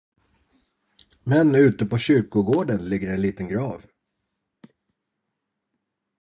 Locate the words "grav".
3.49-3.81